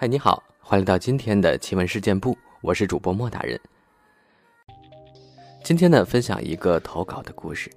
[0.00, 3.60] 嗨，你好，欢迎来到今天的奇闻事件部，我是主播莫大人。
[5.64, 7.68] 今天呢，分享一个投稿的故事。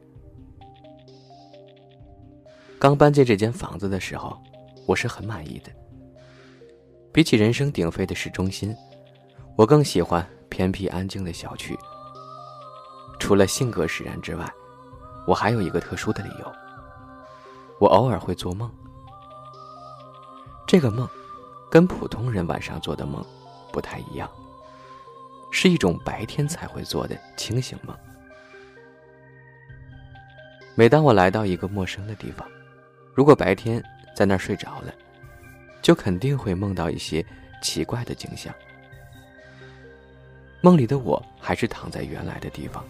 [2.78, 4.40] 刚搬进这间房子的时候，
[4.86, 5.72] 我是很满意的。
[7.12, 8.78] 比起人声鼎沸的市中心，
[9.56, 11.76] 我更喜欢偏僻安静的小区。
[13.18, 14.48] 除了性格使然之外，
[15.26, 16.54] 我还有一个特殊的理由。
[17.80, 18.72] 我偶尔会做梦，
[20.68, 21.10] 这个梦
[21.72, 23.26] 跟普通人晚上做的梦
[23.72, 24.30] 不太一样，
[25.52, 27.96] 是一种白天才会做的清醒梦。
[30.76, 32.46] 每当我来到一个陌生的地方，
[33.16, 33.82] 如果白天
[34.14, 34.94] 在那儿睡着了，
[35.82, 37.26] 就肯定会梦到一些
[37.64, 38.54] 奇怪的景象。
[40.60, 42.84] 梦里的我还是躺在原来的地方，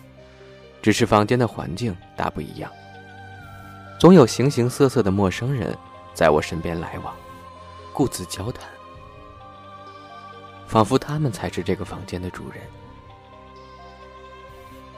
[0.82, 2.71] 只是房间的环境大不一样。
[3.99, 5.77] 总有形形色色的陌生人
[6.16, 7.16] 在我身边来往，
[8.02, 8.68] 故自交谈，
[10.66, 12.63] 仿佛他们才是这个房间的主人。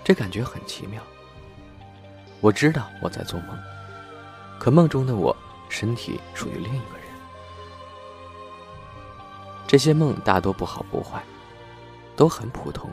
[0.05, 1.03] 这感觉很奇妙。
[2.39, 3.59] 我知道我在做梦，
[4.57, 5.35] 可梦中的我
[5.67, 7.05] 身体属于另一个人。
[9.67, 11.21] 这些梦大多不好不坏，
[12.15, 12.89] 都很普通。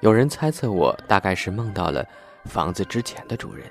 [0.00, 2.02] 有人猜测我大概是梦到了。
[2.46, 3.70] 房子之前的主人，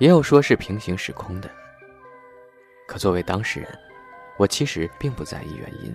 [0.00, 1.48] 也有说是平行时空的。
[2.90, 3.78] 可作为当事人，
[4.36, 5.94] 我其实并不在意原因。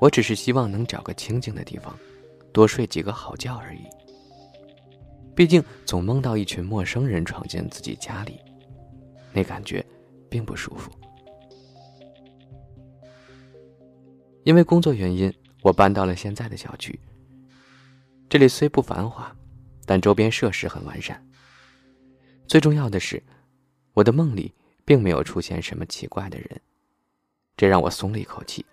[0.00, 1.96] 我只是希望能找个清静的地方，
[2.52, 3.84] 多睡几个好觉而已。
[5.32, 8.40] 毕竟总梦到一群陌生人闯进自己家里，
[9.32, 9.84] 那感觉
[10.28, 10.90] 并不舒服。
[14.42, 15.32] 因为工作原因，
[15.62, 16.98] 我搬到了现在的小区。
[18.28, 19.32] 这里虽不繁华。
[19.86, 21.20] 但周边设施很完善。
[22.46, 23.20] 最重要的是，
[23.92, 24.52] 我的梦里
[24.90, 26.60] 并没有出现什么奇怪的人，
[27.56, 28.66] 这让我松了一口气。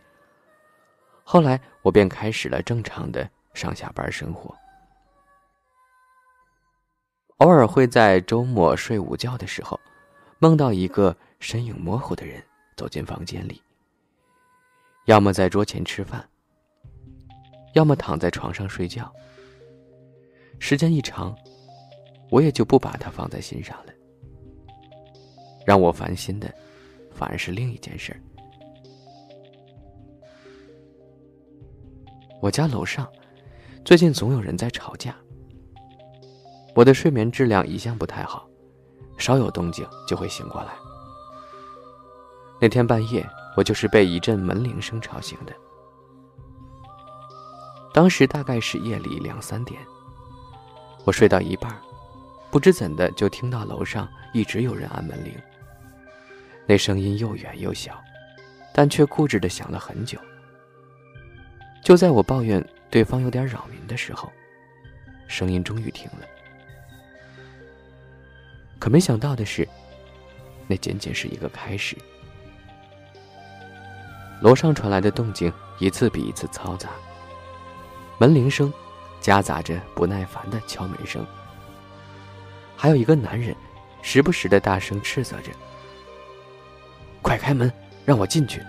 [1.24, 4.52] 后来，我便开始了正常的上下班生活。
[7.38, 9.80] 偶尔会在周末睡午觉的时候，
[10.40, 12.44] 梦到一个身影模糊的人
[12.76, 13.62] 走进房间里，
[15.06, 16.28] 要么在桌前吃饭，
[17.76, 19.14] 要么躺在床上睡觉。
[20.58, 21.38] 时间一长，
[22.32, 23.87] 我也就不把它放在心上了。
[25.68, 26.50] 让我烦心的，
[27.12, 28.16] 反而是另一件事。
[32.40, 33.06] 我家楼上
[33.84, 35.14] 最近总有人在吵架。
[36.74, 38.48] 我的睡眠质量一向不太好，
[39.18, 40.72] 稍有动静就会醒过来。
[42.62, 43.28] 那天半夜，
[43.58, 45.54] 我就是被一阵门铃声吵醒的。
[47.94, 49.82] 当时大概是夜里两三点。
[51.04, 51.78] 我睡到一半，
[52.50, 55.34] 不知怎的就听到楼上一直有人按门铃。
[56.68, 58.04] 那声音又远又小，
[58.74, 60.20] 但却固执的响了很久。
[61.82, 64.32] 就在我抱怨对方有点扰民的时候，
[65.28, 66.28] 声音终于停了。
[68.78, 69.68] 可没想到的是，
[70.68, 71.96] 那仅仅是一个开始。
[74.42, 76.90] 楼上传来的动静一次比一次嘈杂，
[78.20, 78.72] 门铃声。
[79.20, 81.26] 夹杂着不耐烦的敲门声，
[82.78, 83.54] 还有一个男人，
[84.04, 85.52] 时不时的大声斥责着
[87.28, 87.70] ：“快开门，
[88.06, 88.64] 让我进去！”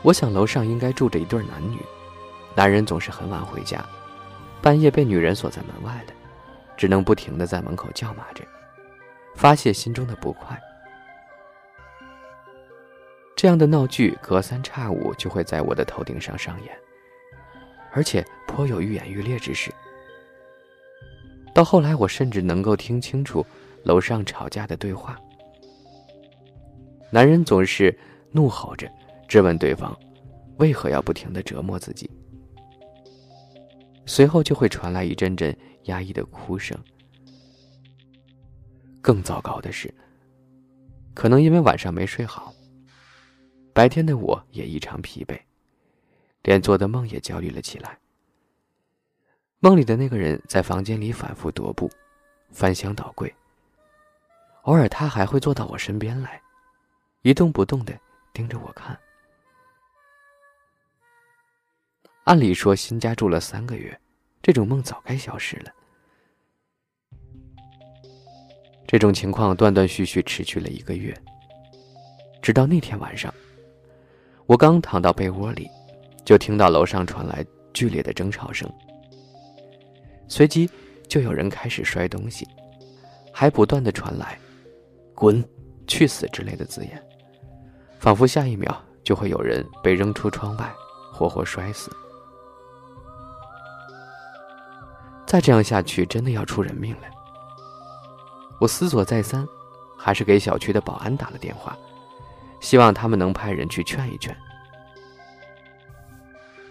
[0.00, 1.78] 我想楼上应该住着一对男女，
[2.54, 3.84] 男人总是很晚回家，
[4.62, 6.14] 半夜被女人锁在门外了，
[6.78, 8.42] 只能不停的在门口叫骂着，
[9.34, 10.58] 发泄心中的不快。
[13.36, 16.74] 这样的闹剧隔三差五就会在我的头顶上上演。
[17.92, 19.72] 而且颇有愈演愈烈之势。
[21.54, 23.46] 到后来，我甚至能够听清楚
[23.84, 25.16] 楼上吵架的对话。
[27.10, 27.96] 男人总是
[28.32, 28.90] 怒吼着
[29.28, 29.96] 质问对方，
[30.58, 32.10] 为何要不停的折磨自己。
[34.06, 36.78] 随后就会传来一阵阵压抑的哭声。
[39.00, 39.92] 更糟糕的是，
[41.14, 42.52] 可能因为晚上没睡好，
[43.72, 45.38] 白天的我也异常疲惫。
[46.42, 47.98] 连做的梦也焦虑了起来。
[49.60, 51.90] 梦里的那个人在房间里反复踱步，
[52.50, 53.32] 翻箱倒柜。
[54.64, 56.40] 偶尔他还会坐到我身边来，
[57.24, 57.98] 一动不动的
[58.34, 58.94] 盯着我看。
[62.24, 63.98] 按理说新家住了三个月，
[64.42, 65.72] 这种梦早该消失了。
[68.86, 71.16] 这种情况断断续续持续了一个月，
[72.42, 73.32] 直到那天晚上，
[74.44, 75.66] 我刚躺到被窝里。
[76.26, 77.44] 就听到楼上传来
[77.74, 78.66] 剧烈的争吵声，
[80.26, 80.68] 随即
[81.06, 82.48] 就有人开始摔东西，
[83.30, 84.38] 还不断的传来
[85.14, 85.46] “滚
[85.86, 87.06] ，“去死”之类的字眼，
[88.04, 90.70] 仿佛下一秒就会有人被扔出窗外，
[91.10, 91.90] 活活摔死。
[95.24, 97.08] 再这样下去，真的要出人命了。
[98.60, 99.48] 我思索再三，
[99.96, 101.74] 还是给小区的保安打了电话，
[102.60, 104.36] 希望他们能派人去劝一劝。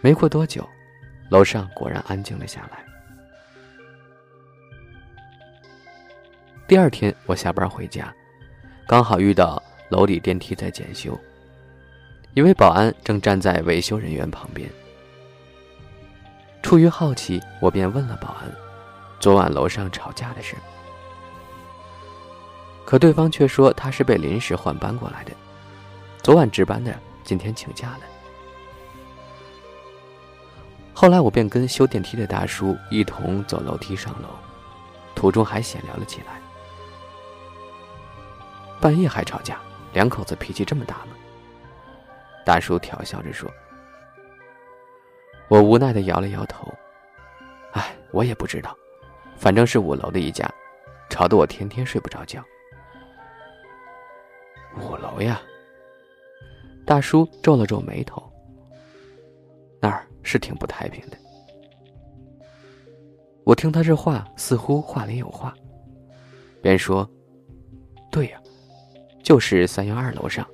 [0.02, 0.64] 没过多久，
[1.32, 2.86] 楼上果然安静了下来。
[6.68, 8.14] 第二天，我下班回家，
[8.88, 9.60] 刚好遇到
[9.94, 11.16] 楼里电梯在检修，
[12.34, 14.68] 一位保安正站在维修人员旁边。
[16.64, 18.52] 出于好奇，我便问了保安
[19.22, 20.56] ：“昨晚楼上吵架的事。”
[22.84, 25.32] 可对方却说他是被临时换班过来的，
[26.24, 26.92] 昨晚值班的，
[27.24, 28.00] 今天请假了。
[30.92, 34.30] 后来我便跟修电梯的大叔一同走楼梯上楼，
[35.14, 36.42] 途中还闲聊了起来。
[38.82, 39.60] 半夜还吵架，
[39.94, 41.16] 两口子脾气这么大吗？
[42.44, 43.50] 大叔调笑着说。
[45.48, 46.74] 我无奈的摇了摇头，
[47.74, 48.76] 哎，我也不知道，
[49.38, 50.52] 反正是五楼的一家，
[51.10, 52.44] 吵得我天天睡不着觉。
[54.82, 55.40] 五楼呀，
[56.86, 58.22] 大叔皱了皱眉头。
[59.80, 61.18] 那儿是挺不太平的。
[63.44, 65.54] 我听他这话，似乎话里有话，
[66.62, 67.08] 便说
[68.10, 68.42] ：“对呀，
[69.24, 70.46] 就是三幺二楼上，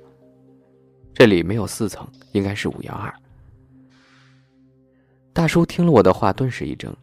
[1.12, 3.12] 这里没有四层，应该是五幺二。”
[5.34, 6.94] 大叔听了我的话，顿时一怔。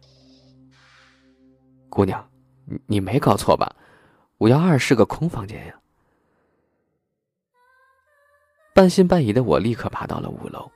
[1.88, 2.26] 姑娘，
[2.64, 3.74] 你你没搞错吧？
[4.38, 5.74] 五幺二是个空房间呀。
[8.74, 10.70] 半信半疑的我立刻爬到了五楼，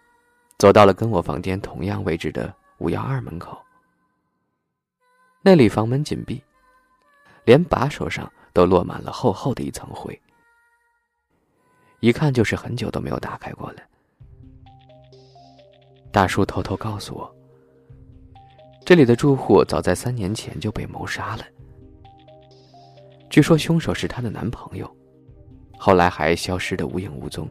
[0.58, 3.56] 走到了跟我房间同样位置的五幺二门口。
[5.42, 6.42] 那里房门紧闭，
[7.44, 10.20] 连把手上都落满了厚厚的一层灰，
[12.02, 13.76] 一看就是很久都没有打开过了。
[16.10, 17.32] 大叔偷偷告诉我。
[18.84, 21.44] 这里的住户早在三年前就被谋杀了。
[23.30, 24.96] 据说凶手是她的男朋友，
[25.78, 27.48] 后来还消失的无影无踪。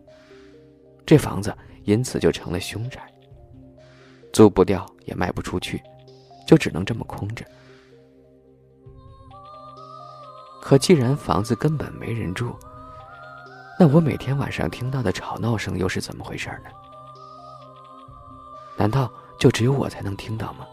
[1.06, 3.02] 这房子因此就成了凶宅，
[4.34, 5.82] 租不掉也卖不出去，
[6.46, 7.46] 就只能这么空着。
[10.62, 12.54] 可既然房子根本没人住，
[13.82, 16.70] 那我每天晚上听到的吵闹声又是怎么回事呢？
[18.78, 20.68] 难道就只有我才能听到吗？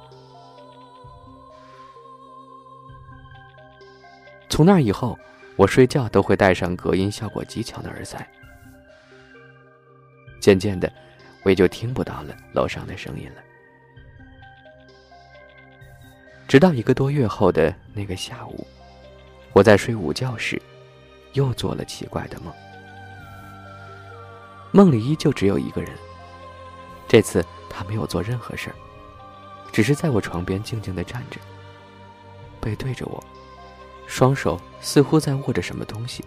[4.50, 5.18] 从那以后，
[5.56, 8.28] 我睡觉都会戴上隔音效果极强的耳塞。
[10.38, 10.92] 渐渐的，
[11.44, 13.42] 我也就听不到了楼上的声音了。
[16.46, 18.66] 直到一个多月后的那个下午，
[19.54, 20.60] 我在睡午觉时，
[21.32, 22.52] 又做了奇怪的梦。
[24.70, 25.90] 梦里依旧只有一个人，
[27.06, 28.76] 这次他没有做任何事儿，
[29.72, 31.40] 只是在我床边静静的站着，
[32.60, 33.22] 背对着我。
[34.06, 36.24] 双手似乎在握着什么东西，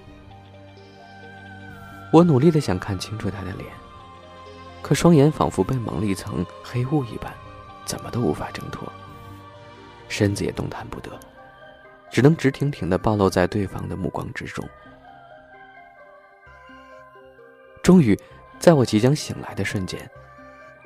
[2.12, 3.68] 我努力的想看清楚他的脸，
[4.82, 7.34] 可双眼仿佛被蒙了一层黑雾一般，
[7.86, 8.88] 怎么都无法挣脱。
[10.10, 11.10] 身子也动弹不得，
[12.12, 14.68] 只能直挺挺的暴露在对方的目光之中。
[17.84, 18.18] 终于，
[18.60, 20.00] 在我即将醒来的瞬间，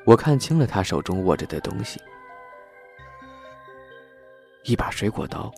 [0.06, 2.00] 我看清了他手中握着的东西——
[4.64, 5.54] 一把水果刀。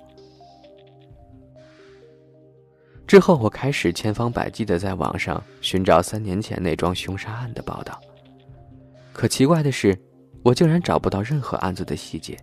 [3.06, 8.02] 之后，我开始千方百计的在网上寻找三年前那桩凶杀案的报道。
[9.14, 9.98] 可奇怪的是，
[10.44, 12.38] 我竟然找不到任何案子的细节，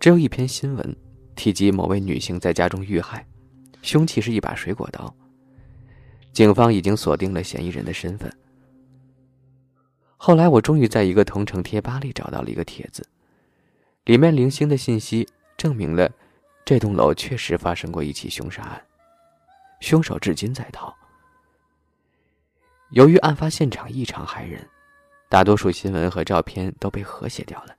[0.00, 0.96] 只有一篇新闻
[1.34, 3.26] 提及某位女性在家中遇害，
[3.82, 5.14] 凶器是一把水果刀。
[6.32, 8.32] 警方已经锁定了嫌疑人的身份。
[10.16, 13.06] 后来，我终于在一个同城贴吧里找到了一个帖子，
[14.04, 16.10] 里面零星的信息证明了
[16.64, 18.82] 这栋楼确实发生过一起凶杀案。
[19.80, 20.94] 凶手至今在逃。
[22.90, 24.64] 由于案发现场异常骇人，
[25.28, 27.74] 大多数新闻和照片都被和谐掉了。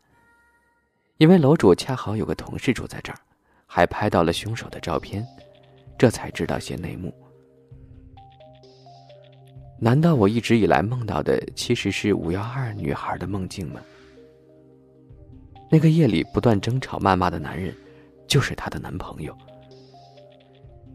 [1.18, 3.20] 因为楼主恰好有个同事住在这儿，
[3.66, 5.26] 还拍到了凶手的照片，
[5.98, 7.14] 这才知道些内幕。
[9.84, 13.82] 难道我一直以来梦到的其实是五幺二女孩的梦境吗？
[15.70, 17.76] 那个夜里不断争吵谩骂的男人，
[18.26, 19.38] 就是她的男朋友。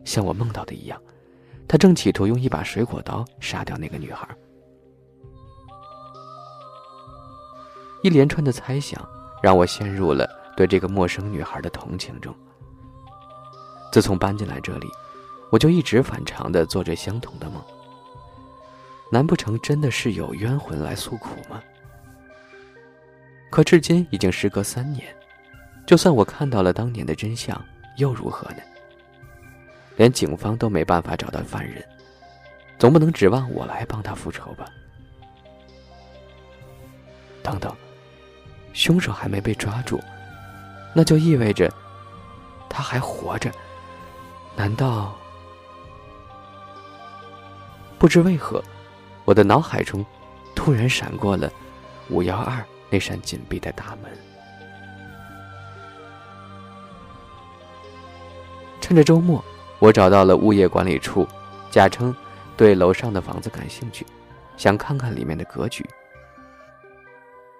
[0.06, 0.98] 像我梦到的一样，
[1.68, 4.26] 他正企图用一把水果刀杀掉那个女孩。
[8.02, 9.06] 一连串的猜想
[9.42, 10.26] 让我陷入了
[10.56, 12.34] 对这个陌生女孩的同情中。
[13.92, 14.88] 自从搬进来这里，
[15.52, 17.62] 我就一直反常的做着相同的梦。
[19.10, 21.62] 难不成真的是有冤魂来诉苦吗？
[23.50, 25.06] 可至今已经时隔三年，
[25.86, 27.58] 就算我看到了当年的真相，
[27.96, 28.58] 又如何呢？
[29.96, 31.82] 连警方都没办法找到犯人，
[32.78, 34.66] 总不能指望我来帮他复仇吧？
[37.42, 37.74] 等等，
[38.74, 39.98] 凶手还没被抓住，
[40.94, 41.72] 那就意味着
[42.68, 43.50] 他还活着。
[44.54, 45.16] 难道？
[47.98, 48.62] 不知为何？
[49.28, 50.02] 我的脑海中，
[50.54, 51.52] 突然闪过了
[52.08, 54.10] 五幺二那扇紧闭的大门。
[58.80, 59.44] 趁着周末，
[59.80, 61.28] 我找到了物业管理处，
[61.70, 62.16] 假称
[62.56, 64.06] 对楼上的房子感兴趣，
[64.56, 65.84] 想看看里面的格局。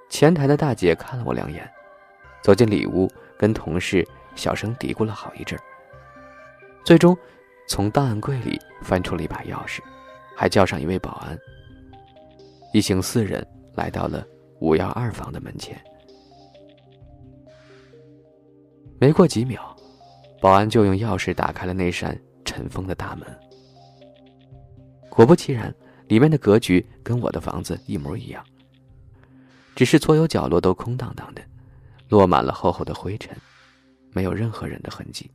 [0.08, 1.70] 前台的大姐看了我两眼，
[2.42, 5.60] 走进里屋，跟同事小声嘀咕了好一阵
[6.82, 7.14] 最终
[7.68, 9.80] 从档案柜里翻出了一把钥匙，
[10.34, 11.38] 还叫上一位保安。
[12.72, 14.26] 一行四人来到了
[14.60, 15.82] 五幺二房的门前，
[19.00, 19.74] 没过几秒，
[20.40, 23.26] 保安就用钥匙打开了那扇尘封的大门。
[25.08, 25.74] 果不其然，
[26.08, 28.44] 里面的格局跟我的房子一模一样，
[29.74, 31.42] 只是所有角落都空荡荡的，
[32.08, 33.36] 落满了厚厚的灰尘，
[34.12, 35.30] 没有任何人的痕迹。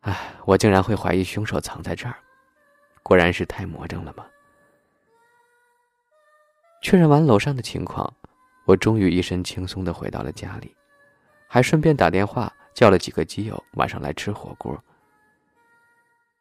[0.00, 2.16] 唉，我竟然会怀疑凶手藏在这儿，
[3.02, 4.24] 果然是太魔怔了吗？
[6.82, 8.12] 确认完楼上的情况，
[8.64, 10.74] 我终于一身轻松的回到了家里，
[11.48, 14.78] 还顺便打电话叫了几个基友晚上来吃火锅。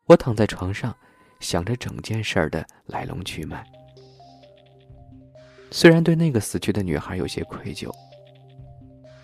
[0.05, 0.95] 我躺在床上，
[1.39, 3.65] 想着整件事儿的来龙去脉。
[5.71, 7.91] 虽然对那个死去的女孩有些愧疚，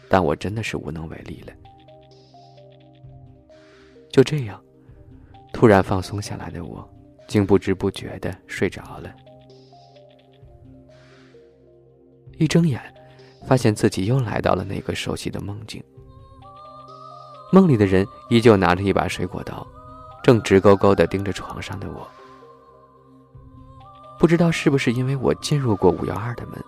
[0.10, 1.53] 但我真的是无能为力了。
[4.12, 4.60] 就这样，
[5.53, 6.88] 突然放松下来的我，
[7.27, 9.15] 竟不知不觉的睡着了。
[12.41, 12.81] 一睁眼，
[13.45, 15.83] 发现自己又来到了那个熟悉的梦境。
[17.51, 19.65] 梦里的人依旧拿着一把水果刀，
[20.24, 22.10] 正直勾勾的盯着床上的我。
[24.17, 26.60] 不知道是不是因为我进入过五幺二的门，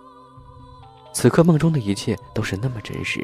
[1.12, 3.20] 此刻梦中的一切都是那么真实。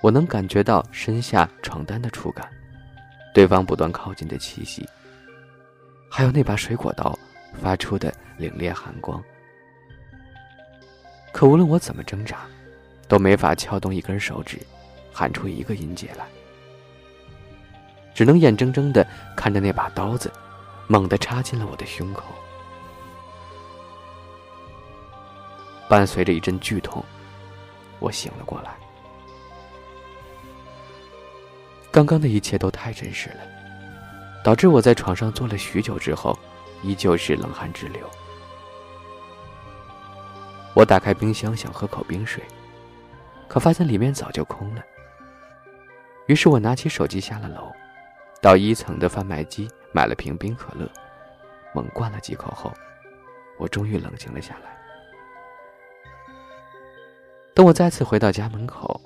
[0.00, 2.48] 我能感觉到身下床单的触感，
[3.32, 4.84] 对方不断靠近的气息，
[6.10, 7.16] 还有那把水果刀
[7.62, 9.22] 发出的凛冽寒光。
[11.32, 12.46] 可无论我怎么挣扎，
[13.08, 14.58] 都没法撬动一根手指，
[15.12, 16.26] 喊出一个音节来。
[18.14, 19.06] 只能眼睁睁的
[19.36, 20.30] 看着那把刀子，
[20.86, 22.24] 猛地插进了我的胸口。
[25.88, 27.02] 伴随着一阵剧痛，
[27.98, 28.72] 我醒了过来。
[31.90, 33.40] 刚刚的一切都太真实了，
[34.44, 36.38] 导致我在床上坐了许久之后，
[36.82, 38.08] 依旧是冷汗直流。
[40.74, 42.42] 我打开冰箱想喝口冰水，
[43.48, 44.82] 可发现里面早就空了。
[46.26, 47.72] 于是我拿起手机下了楼，
[48.40, 50.88] 到一层的贩卖机买了瓶冰可乐，
[51.74, 52.72] 猛灌了几口后，
[53.58, 54.78] 我终于冷静了下来。
[57.52, 59.00] 等我再次回到家门口，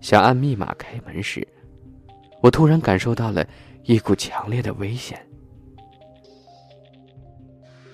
[0.00, 1.46] 想按密码开门时，
[2.42, 3.46] 我突然感受到了
[3.84, 5.24] 一股强烈的危险。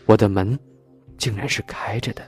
[0.07, 0.59] 我的门
[1.19, 2.25] 竟然是开着的。